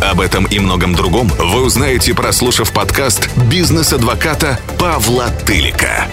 [0.00, 6.08] Об этом и многом другом вы узнаете, прослушав подкаст бизнес-адвоката Павла Тылика.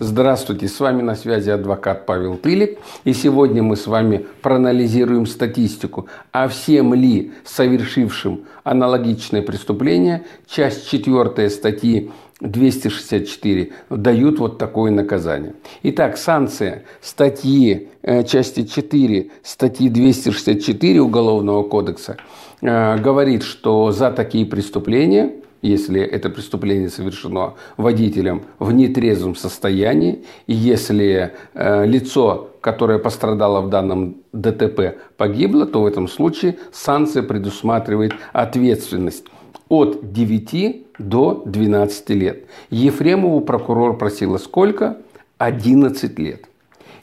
[0.00, 6.06] Здравствуйте, с вами на связи адвокат Павел Тылик, и сегодня мы с вами проанализируем статистику,
[6.30, 15.54] а всем ли совершившим аналогичное преступление, часть 4 статьи 264 дают вот такое наказание.
[15.82, 22.18] Итак, санкция статьи, э, части 4 статьи 264 Уголовного кодекса
[22.62, 31.32] э, говорит, что за такие преступления– если это преступление совершено водителем в нетрезвом состоянии, если
[31.54, 39.24] э, лицо, которое пострадало в данном ДТП, погибло, то в этом случае санкция предусматривает ответственность
[39.68, 42.46] от 9 до 12 лет.
[42.70, 44.98] Ефремову прокурор просила сколько?
[45.38, 46.48] 11 лет.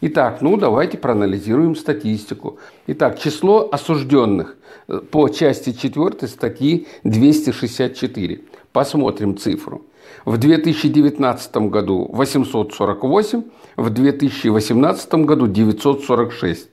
[0.02, 2.58] Итак, ну давайте проанализируем статистику.
[2.88, 4.58] Итак, число осужденных
[4.88, 8.42] э, по части 4 статьи 264.
[8.74, 9.84] Посмотрим цифру.
[10.26, 13.44] В 2019 году 848,
[13.78, 16.70] в 2018 году 946.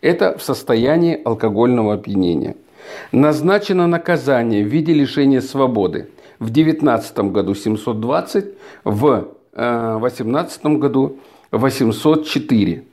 [0.00, 2.56] Это в состоянии алкогольного опьянения.
[3.12, 6.08] Назначено наказание в виде лишения свободы.
[6.38, 8.46] В 2019 году 720,
[8.84, 11.18] в 2018 э, году
[11.50, 12.84] 804.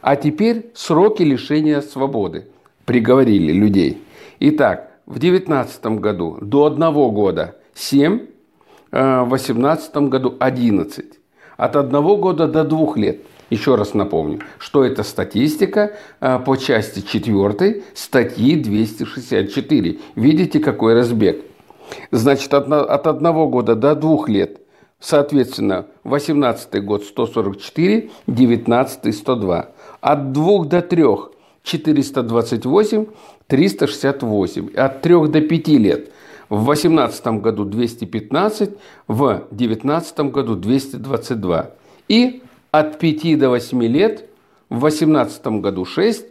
[0.00, 2.46] А теперь сроки лишения свободы.
[2.84, 4.02] Приговорили людей.
[4.40, 8.20] Итак, в 2019 году до одного года 7,
[8.92, 11.18] э, в 2018 году 11.
[11.56, 13.20] От одного года до двух лет.
[13.48, 19.98] Еще раз напомню, что это статистика э, по части 4 статьи 264.
[20.16, 21.44] Видите, какой разбег?
[22.10, 24.60] Значит, от одного года до двух лет–
[25.06, 29.68] Соответственно, 18 год 144, 19 102.
[30.00, 31.04] От 2 до 3
[31.62, 33.06] 428,
[33.46, 34.74] 368.
[34.74, 36.10] От 3 до 5 лет
[36.48, 38.70] в 18 году 215,
[39.06, 41.70] в 19 году 222.
[42.08, 44.28] И от 5 до 8 лет
[44.70, 46.26] в 18 году 6,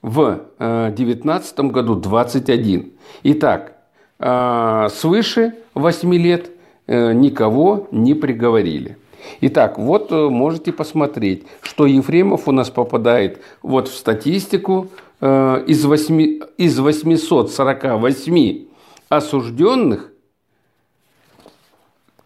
[0.00, 2.92] в 19 э, году 21.
[3.24, 3.72] Итак,
[4.20, 6.50] э, свыше 8 лет–
[6.92, 8.96] никого не приговорили.
[9.40, 14.88] Итак, вот э, можете посмотреть, что Ефремов у нас попадает вот в статистику
[15.20, 18.66] э, из, 8, из 848
[19.08, 20.10] осужденных,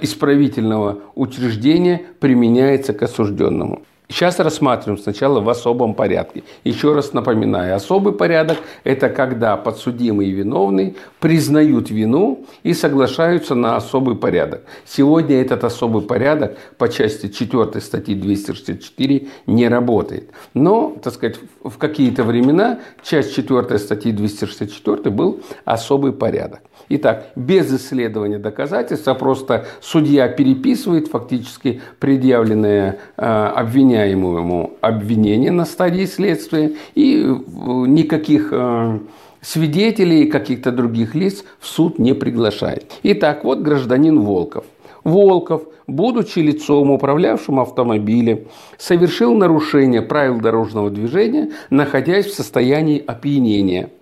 [0.02, 3.82] исправительного учреждения применяется к осужденному.
[4.12, 6.44] Сейчас рассматриваем сначала в особом порядке.
[6.64, 13.74] Еще раз напоминаю, особый порядок– это когда подсудимый и виновный признают вину и соглашаются на
[13.74, 14.64] особый порядок.
[14.84, 20.28] Сегодня этот особый порядок по части 4 статьи 264 не работает.
[20.52, 26.60] Но, так сказать, в какие-то времена часть 4 статьи 264 был особый порядок.
[26.88, 33.22] Итак, без исследования доказательств, а просто судья переписывает фактически предъявленное э,
[34.02, 37.34] обвиняемому обвинение на стадии следствия и э,
[37.86, 38.98] никаких э,
[39.40, 42.90] свидетелей и каких-то других лиц в суд не приглашает.
[43.02, 44.64] Итак, вот гражданин Волков.
[45.04, 48.40] Волков, будучи лицом, управлявшим автомобилем,
[48.78, 53.90] совершил нарушение правил дорожного движения, находясь в состоянии опьянения–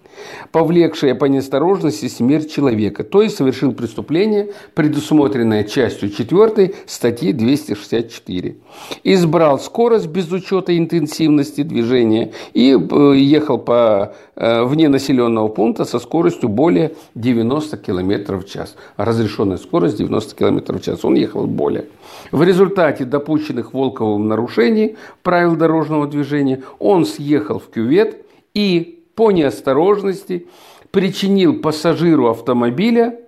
[0.52, 8.56] повлекшее по неосторожности смерть человека, то есть совершил преступление, предусмотренное частью 4 статьи 264.
[9.04, 15.98] Избрал скорость без учета интенсивности движения и э, ехал по э, вне населенного пункта со
[15.98, 18.76] скоростью более 90 км в час.
[18.96, 21.04] Разрешенная скорость 90 км в час.
[21.04, 21.86] Он ехал более.
[22.32, 28.24] В результате допущенных Волковым нарушений правил дорожного движения он съехал в кювет
[28.54, 30.46] и по неосторожности
[30.90, 33.18] причинил пассажиру автомобиля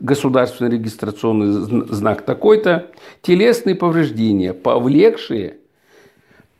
[0.00, 2.90] государственный регистрационный знак такой-то,
[3.22, 5.56] телесные повреждения, повлекшие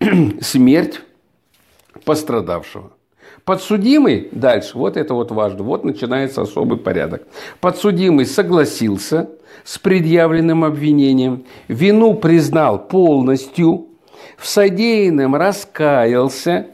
[0.40, 1.00] смерть
[2.04, 2.92] пострадавшего.
[3.44, 7.28] Подсудимый, дальше, вот это вот важно, вот начинается особый порядок.
[7.60, 9.30] Подсудимый согласился
[9.62, 13.88] с предъявленным обвинением, вину признал полностью,
[14.36, 16.66] в содеянном раскаялся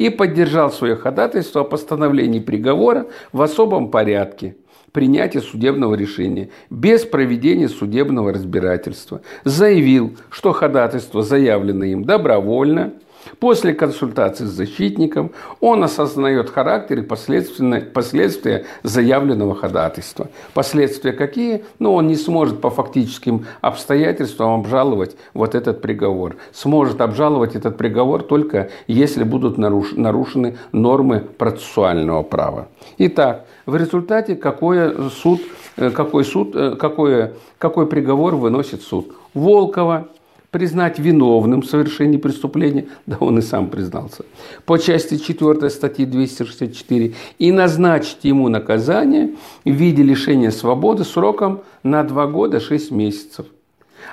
[0.00, 4.56] и поддержал свое ходатайство о постановлении приговора в особом порядке
[4.92, 9.20] принятия судебного решения без проведения судебного разбирательства.
[9.44, 12.94] Заявил, что ходатайство заявлено им добровольно–
[13.38, 20.28] После консультации с защитником он осознает характер и последствия заявленного ходатайства.
[20.54, 21.64] Последствия какие?
[21.78, 26.36] Ну, он не сможет по фактическим обстоятельствам обжаловать вот этот приговор.
[26.52, 32.68] Сможет обжаловать этот приговор только если будут нарушены нормы процессуального права.
[32.98, 35.40] Итак, в результате какой суд,
[35.76, 39.14] э, какой, суд, э, какой, какой приговор выносит суд?
[39.34, 40.08] Волкова
[40.50, 44.24] признать виновным в совершении преступления, да он и сам признался,
[44.64, 52.02] по части 4 статьи 264 и назначить ему наказание в виде лишения свободы сроком на
[52.02, 53.46] 2 года 6 месяцев.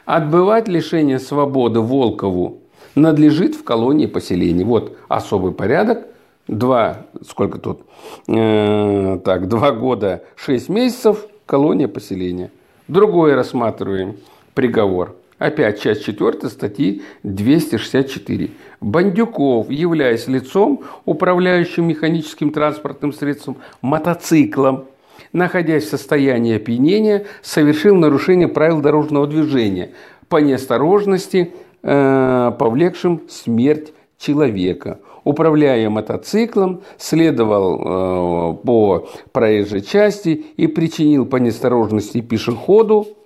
[0.05, 2.59] Отбывать лишение свободы Волкову
[2.95, 4.63] надлежит в колонии поселений.
[4.63, 6.07] Вот особый порядок.
[6.47, 7.81] Два, сколько тут?
[8.27, 12.51] Э, так, два года, шесть месяцев, колония поселения.
[12.87, 14.15] Другое рассматриваем
[14.53, 18.49] приговор– Опять часть 4 статьи 264.
[18.81, 24.85] Бандюков, являясь лицом, управляющим механическим транспортным средством, мотоциклом,
[25.33, 29.91] находясь в состоянии опьянения, совершил нарушение правил дорожного движения
[30.27, 31.53] по неосторожности,
[31.83, 34.99] э, повлекшим смерть человека.
[35.23, 43.16] Управляя мотоциклом, следовал э, по проезжей части и причинил по неосторожности пешеходу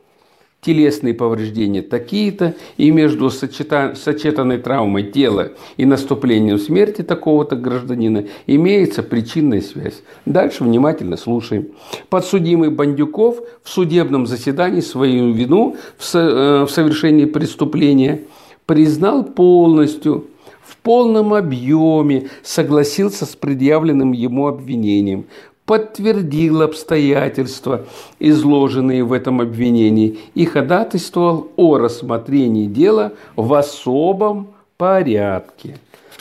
[0.61, 9.61] телесные повреждения такие-то, и между сочетанной травмой тела и наступлением смерти такого-то гражданина имеется причинная
[9.61, 10.03] связь.
[10.25, 11.69] Дальше внимательно слушаем.
[12.09, 18.21] Подсудимый Бандюков в судебном заседании свою вину в э, совершении преступления
[18.67, 20.27] признал полностью,
[20.63, 25.25] в полном объеме согласился с предъявленным ему обвинением,
[25.71, 27.85] подтвердил обстоятельства,
[28.19, 35.77] изложенные в этом обвинении, и ходатайствовал о рассмотрении дела в особом порядке.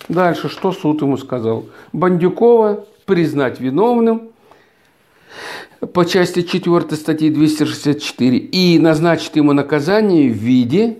[0.08, 1.64] Дальше, что суд ему сказал?
[1.92, 4.28] Бандюкова признать виновным
[5.92, 10.98] по части 4 статьи 264 и назначить ему наказание в виде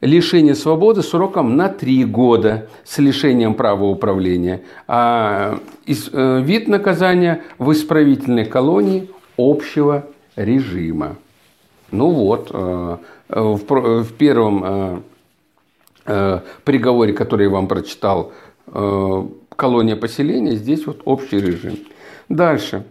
[0.00, 7.72] лишение свободы сроком на три года с лишением права управления, а э, вид наказания в
[7.72, 11.16] исправительной колонии общего режима.
[11.90, 12.96] Ну вот, э,
[13.28, 15.04] в первом
[16.06, 18.32] э, приговоре, который я вам прочитал,
[19.56, 21.78] колония поселения, здесь вот общий режим.
[22.28, 22.84] Дальше.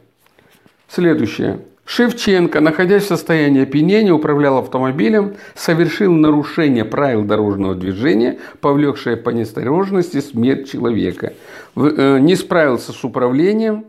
[0.87, 1.59] Следующее.
[1.89, 10.19] Шевченко, находясь в состоянии опьянения, управлял автомобилем, совершил нарушение правил дорожного движения, повлекшее по неосторожности
[10.19, 11.33] смерть человека.
[11.75, 13.85] Э, не справился с управлением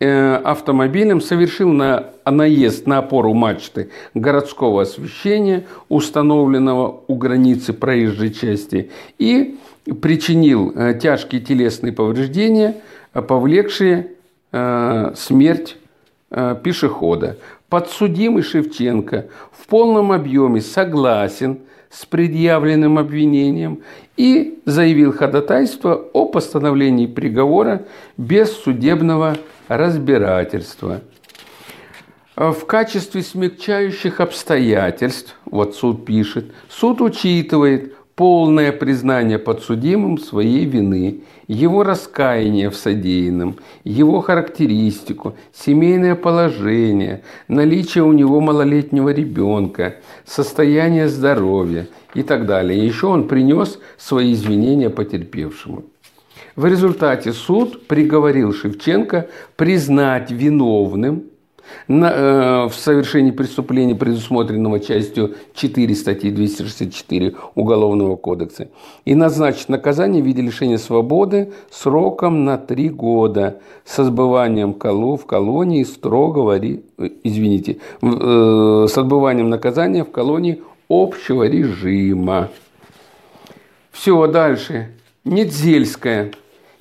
[0.00, 8.90] э, автомобилем, совершил на наезд на опору мачты городского освещения, установленного у границы проезжей части,
[9.18, 9.58] и
[10.02, 12.82] причинил э, тяжкие телесные повреждения,
[13.14, 14.10] повлекшие
[15.16, 15.78] смерть
[16.62, 17.38] пешехода.
[17.68, 21.60] Подсудимый Шевченко в полном объеме согласен
[21.90, 23.82] с предъявленным обвинением
[24.16, 27.84] и заявил ходатайство о постановлении приговора
[28.16, 29.36] без судебного
[29.68, 31.02] разбирательства.
[32.36, 41.82] В качестве смягчающих обстоятельств, вот суд пишет, суд учитывает полное признание подсудимым своей вины, его
[41.82, 52.22] раскаяние в содеянном, его характеристику, семейное положение, наличие у него малолетнего ребенка, состояние здоровья и
[52.22, 52.84] так далее.
[52.86, 55.84] Еще он принес свои извинения потерпевшему.
[56.56, 61.24] В результате суд приговорил Шевченко признать виновным
[61.88, 68.68] на, э, в совершении преступления, предусмотренного частью 4 статьи 264 Уголовного кодекса,
[69.04, 75.26] и назначить наказание в виде лишения свободы сроком на 3 года с отбыванием колу в
[75.26, 76.78] колонии строгого, э,
[77.22, 82.50] извините, э, с отбыванием наказания в колонии общего режима.
[83.90, 84.90] Все, дальше.
[85.24, 86.32] Недзельская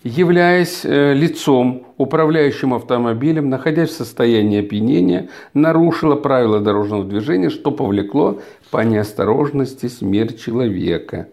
[0.03, 8.39] являясь э, лицом, управляющим автомобилем, находясь в состоянии опьянения, нарушила правила дорожного движения, что повлекло
[8.69, 11.27] по неосторожности смерть человека.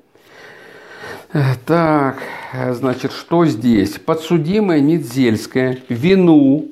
[1.32, 2.18] Э, так,
[2.70, 3.98] значит, что здесь?
[3.98, 6.68] Подсудимая Недзельская вину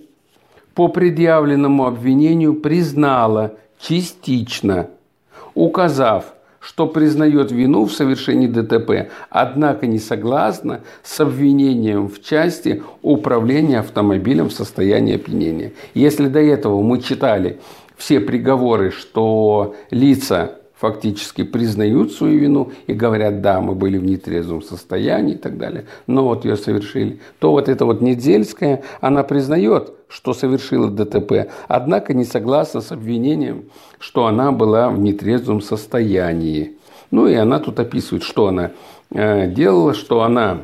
[0.74, 4.88] по предъявленному обвинению признала частично,
[5.54, 6.34] указав–
[6.68, 14.50] что признает вину в совершении ДТП, однако не согласна с обвинением в части управления автомобилем
[14.50, 15.72] в состоянии опьянения.
[15.94, 17.58] Если до этого мы читали
[17.96, 24.62] все приговоры, что лица фактически признают свою вину и говорят, да, мы были в нетрезвом
[24.62, 29.92] состоянии и так далее, но вот ее совершили, то вот эта вот Недельская, она признает,
[30.08, 33.64] что совершила ДТП, однако не согласна с обвинением,
[33.98, 36.76] что она была в нетрезвом состоянии.
[37.10, 38.70] Ну и она тут описывает, что она
[39.10, 40.58] э, делала, что она,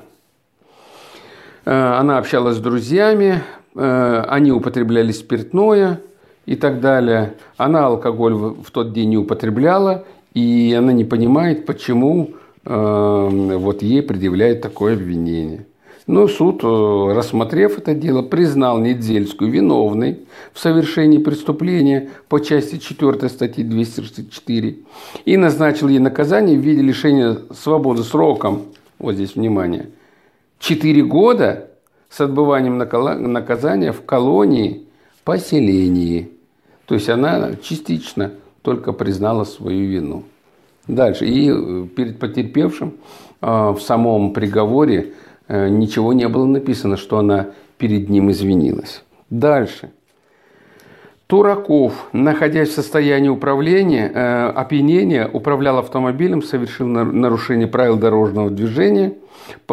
[1.65, 3.43] э, она общалась с друзьями,
[3.75, 6.01] э, они употребляли спиртное–
[6.47, 7.35] и так далее.
[7.57, 12.31] Она алкоголь в тот день не употребляла, и она не понимает, почему
[12.65, 15.67] э, вот ей предъявляют такое обвинение.
[16.07, 20.21] Но суд, э, рассмотрев это дело, признал Недзельскую виновной
[20.53, 24.77] в совершении преступления по части 4 статьи 264
[25.25, 28.65] и назначил ей наказание в виде лишения свободы сроком,
[28.99, 29.89] вот здесь внимание,
[30.59, 31.71] 4 года
[32.11, 34.85] с отбыванием наказания в колонии
[35.25, 36.34] поселении.
[36.87, 40.25] То есть она частично только признала свою вину.
[40.87, 41.25] Дальше.
[41.27, 42.95] И э, перед потерпевшим
[43.41, 45.13] э, в самом приговоре
[45.49, 47.49] э, ничего не было написано, что она
[47.79, 49.03] перед ним извинилась.
[49.31, 49.91] Дальше.
[51.27, 54.09] Тураков, находясь в состоянии управления,
[54.51, 59.15] опьянения, управлял автомобилем, совершил нарушение правил дорожного движения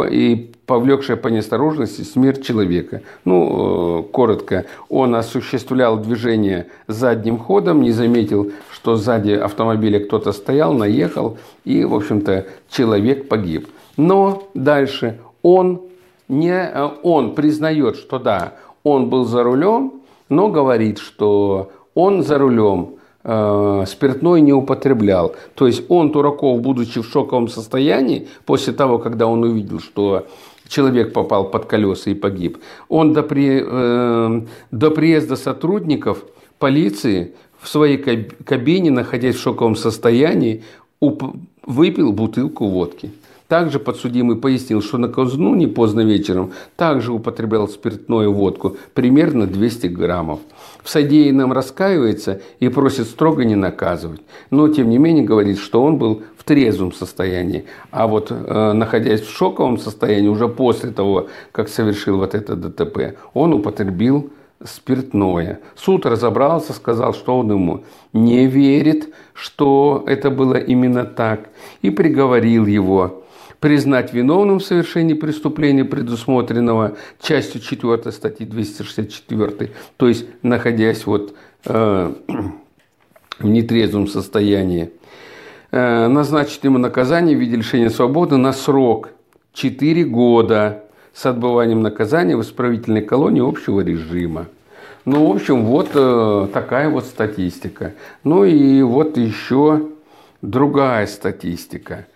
[0.10, 3.02] и повлекшее по неосторожности смерть человека.
[3.26, 10.74] Ну, э, коротко, он осуществлял движение задним ходом, не заметил, что сзади автомобиля кто-то стоял,
[10.74, 13.68] наехал, и, в общем-то, человек погиб.
[13.98, 15.82] Но дальше он,
[16.28, 22.38] не, э, он признает, что да, он был за рулем, но говорит, что он за
[22.38, 25.36] рулем спиртной не употреблял.
[25.56, 30.26] То есть он, Тураков, будучи в шоковом состоянии, после того, когда он увидел, что
[30.68, 32.58] человек попал под колеса и погиб,
[32.90, 36.24] он до, при, э, до приезда сотрудников
[36.58, 40.64] полиции в своей кабине, находясь в шоковом состоянии,
[41.00, 43.12] выпил бутылку водки.
[43.52, 50.40] Также подсудимый пояснил, что накануне поздно вечером также употреблял спиртную водку, примерно 200 граммов.
[50.82, 54.22] В содеянном раскаивается и просит строго не наказывать.
[54.52, 57.66] Но, тем не менее, говорит, что он был в трезвом состоянии.
[57.92, 63.18] А вот э, находясь в шоковом состоянии, уже после того, как совершил вот это ДТП,
[63.34, 64.30] он употребил
[64.64, 65.60] спиртное.
[65.76, 71.50] Суд разобрался, сказал, что он ему не верит, что это было именно так,
[71.82, 73.21] и приговорил его
[73.62, 82.14] признать виновным в совершении преступления, предусмотренного частью 4 статьи 264, то есть находясь вот э,
[83.40, 84.90] в нетрезвом состоянии,
[85.72, 89.12] э, назначить ему наказание в виде лишения свободы на срок
[89.54, 94.48] 4 года с отбыванием наказания в исправительной колонии общего режима.
[95.06, 97.94] Ну, в общем, вот э, такая вот статистика.
[98.24, 99.90] Ну и вот еще
[100.42, 102.08] другая статистика.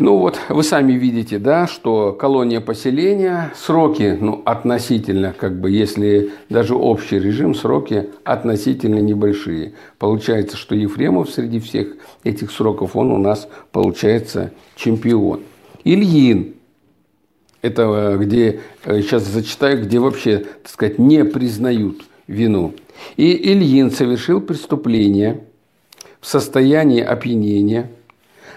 [0.00, 6.32] Ну вот, вы сами видите, да, что колония поселения, сроки, ну, относительно, как бы, если
[6.48, 9.74] даже общий режим, сроки относительно небольшие.
[9.98, 11.94] Получается, что Ефремов среди всех
[12.24, 15.40] этих сроков, он у нас, получается, чемпион.
[15.84, 16.54] Ильин,
[17.62, 22.74] это э, где, сейчас э, зачитаю, где вообще, так сказать, не признают вину.
[23.16, 25.44] И Ильин совершил преступление
[26.20, 27.90] в состоянии опьянения–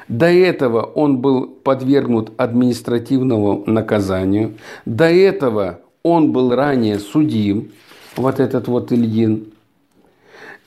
[0.07, 4.55] до этого он был подвергнут административному наказанию.
[4.85, 7.71] До этого он был ранее судим,
[8.15, 9.47] вот этот вот Ильин.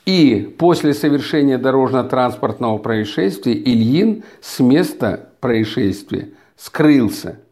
[0.05, 7.39] И после совершения дорожно-транспортного происшествия Ильин с места происшествия скрылся–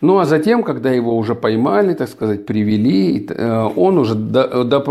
[0.00, 4.14] ну а затем, когда его уже поймали, так сказать, привели, э, он уже,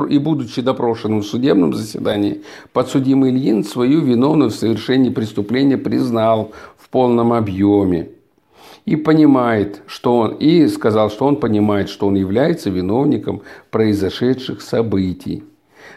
[0.09, 2.41] и будучи допрошенным в судебном заседании,
[2.73, 8.09] подсудимый Ильин свою виновную в совершении преступления признал в полном объеме.
[8.85, 15.43] И понимает, что он, и сказал, что он понимает, что он является виновником произошедших событий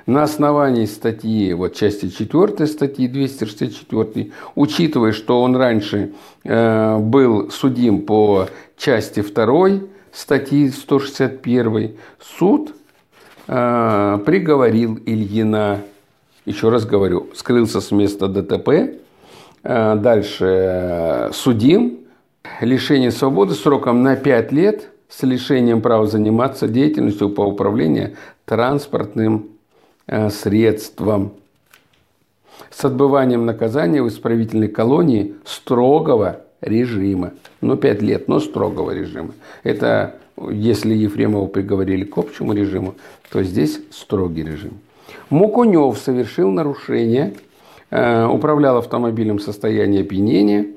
[0.06, 6.12] на основании статьи, вот части 4 статьи 264, учитывая, что он раньше
[6.44, 9.68] э, был судим по части 2
[10.12, 12.74] статьи 161, суд
[13.46, 15.82] э, приговорил Ильина,
[16.44, 18.68] еще раз говорю, скрылся с места ДТП,
[19.62, 21.98] э, дальше э, судим,
[22.60, 29.50] лишение свободы сроком на 5 лет с лишением права заниматься деятельностью по управлению транспортным
[30.30, 31.32] средством.
[32.70, 37.32] С отбыванием наказания в исправительной колонии строгого режима.
[37.60, 39.34] Ну, пять лет, но строгого режима.
[39.62, 40.16] Это
[40.50, 42.94] если Ефремова приговорили к общему режиму,
[43.30, 44.78] то здесь строгий режим.
[45.28, 47.34] Мукунев совершил нарушение,
[47.90, 50.66] э, управлял автомобилем в состоянии опьянения–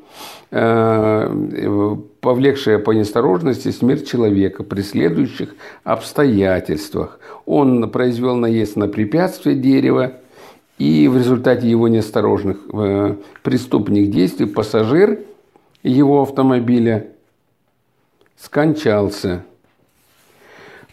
[2.23, 7.19] Повлекшая по неосторожности смерть человека при следующих обстоятельствах.
[7.45, 10.13] Он произвел наезд на препятствие дерева,
[10.77, 15.19] и в результате его неосторожных э, преступных действий пассажир
[15.83, 17.07] его автомобиля
[18.39, 19.43] скончался.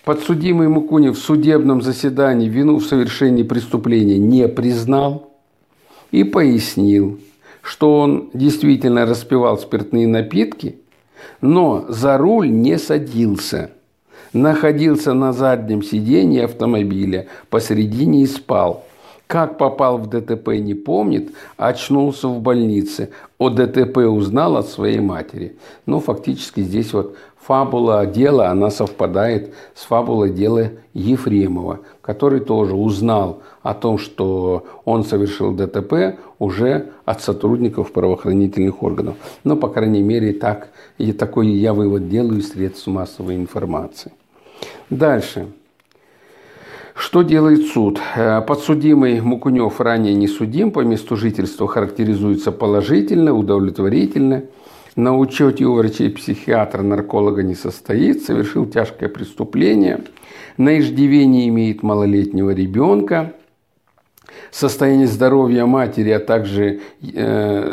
[0.05, 5.33] Подсудимый Мукунев в судебном заседании вину в совершении преступления не признал
[6.11, 7.21] и пояснил–
[7.63, 10.77] что он действительно распивал спиртные напитки,
[11.41, 13.71] но за руль не садился.
[14.33, 18.85] Находился на заднем сиденье автомобиля, посередине и спал.
[19.27, 23.11] Как попал в ДТП, не помнит, очнулся в больнице.
[23.39, 25.57] О ДТП узнал от своей матери.
[25.87, 33.43] Ну, фактически здесь вот фабула дела, она совпадает с фабулой дела Ефремова, который тоже узнал
[33.63, 39.17] о том, что он совершил ДТП уже от сотрудников правоохранительных органов.
[39.45, 44.13] Но, по крайней мере, так, и такой я вывод делаю из средств массовой информации.
[44.91, 45.47] Дальше.
[46.95, 47.99] Что делает суд?
[48.15, 54.43] Э, подсудимый Мукунев ранее не судим, по месту жительства характеризуется положительно, удовлетворительно–
[54.97, 60.05] на учете у врачей психиатра, нарколога не состоит, совершил тяжкое преступление,
[60.57, 63.35] на иждивении имеет малолетнего ребенка,
[64.51, 67.73] состояние здоровья матери, а также э,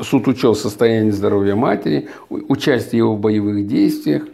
[0.00, 4.24] суд учел состояние здоровья матери, участие его в боевых действиях,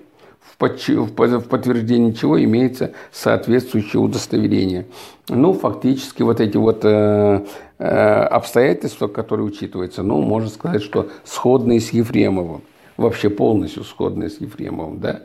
[0.61, 4.87] в подтверждении чего имеется соответствующее удостоверение.
[5.29, 7.45] Ну, фактически вот эти вот э,
[7.79, 12.63] э, обстоятельства, которые учитываются, ну, можно сказать, что сходные с Ефремовым.
[12.97, 15.23] Вообще полностью сходные с Ефремовым, да.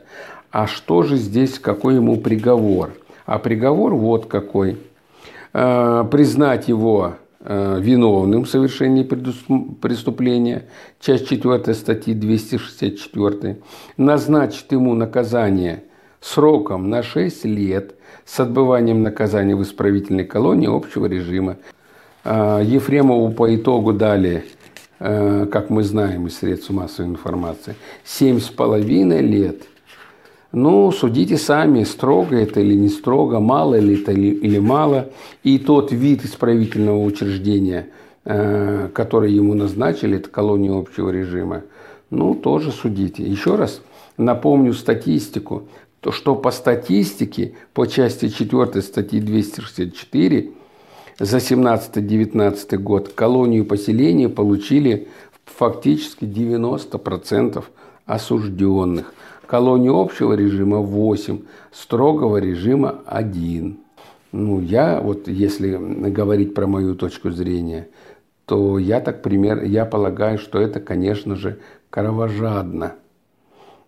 [0.50, 2.92] А что же здесь, какой ему приговор?
[3.26, 4.78] А приговор вот какой.
[5.52, 7.16] Э, признать его
[7.48, 10.64] виновным в совершении преступления,
[11.00, 13.58] часть 4 статьи 264,
[13.96, 15.84] назначит ему наказание
[16.20, 21.56] сроком на 6 лет с отбыванием наказания в исправительной колонии общего режима.
[22.24, 24.44] Э, Ефремову по итогу дали,
[24.98, 29.62] э, как мы знаем из средств массовой информации, 7,5 лет–
[30.56, 35.10] ну, судите сами, строго это или не строго, мало ли это или мало.
[35.42, 37.90] И тот вид исправительного учреждения,
[38.24, 41.64] э, который ему назначили, это колония общего режима,
[42.08, 43.22] ну, тоже судите.
[43.22, 43.82] Еще раз
[44.16, 45.64] напомню статистику,
[46.00, 50.52] то, что по статистике, по части 4 статьи 264,
[51.18, 55.08] за 17-19 год колонию поселения получили
[55.44, 57.62] фактически 90%
[58.06, 59.12] осужденных.
[59.46, 61.40] Колонию общего режима 8,
[61.72, 63.78] строгого режима 1.
[64.32, 65.76] Ну, я, вот если
[66.10, 67.88] говорить про мою точку зрения,
[68.44, 71.58] то я так пример, я полагаю, что это, конечно же,
[71.90, 72.94] кровожадно.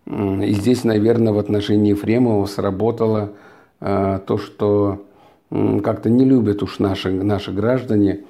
[0.05, 3.33] И здесь, наверное, в отношении Ефремова сработало
[3.79, 5.05] э, то, что
[5.49, 8.21] как-то не любят уж наши, наши граждане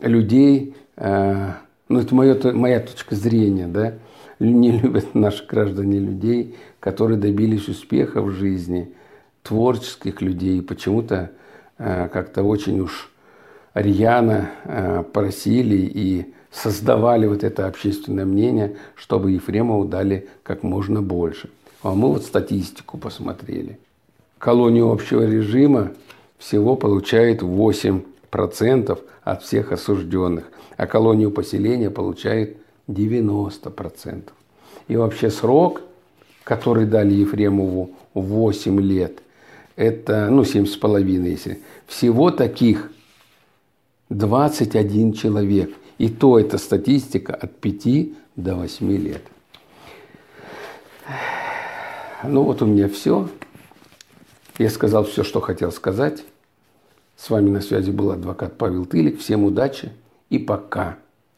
[0.00, 1.52] людей, э,
[1.88, 3.94] ну это моё, моя точка зрения, да,
[4.38, 8.92] не любят наши граждане людей, которые добились успеха в жизни,
[9.42, 11.30] творческих людей, почему-то
[11.78, 13.10] э, как-то очень уж
[13.74, 21.50] рьяно э, просили и создавали вот это общественное мнение, чтобы Ефремову дали как можно больше.
[21.82, 23.78] А мы вот статистику посмотрели.
[24.38, 25.92] Колонию общего режима
[26.38, 30.44] всего получает 8% от всех осужденных,
[30.76, 32.56] а колонию поселения получает
[32.88, 34.22] 90%.
[34.88, 35.82] И вообще срок,
[36.44, 39.22] который дали Ефремову 8 лет,
[39.74, 42.90] это, ну, 7,5 если, всего таких
[44.10, 45.74] 21 человек.
[45.98, 49.22] И то это статистика от 5 до 8 лет.
[52.24, 53.28] Ну вот у меня все.
[54.58, 56.24] Я сказал все, что хотел сказать.
[57.16, 59.20] С вами на связи был адвокат Павел Тылик.
[59.20, 59.92] Всем удачи
[60.28, 60.98] и пока.